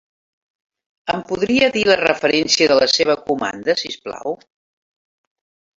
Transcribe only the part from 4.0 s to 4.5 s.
plau?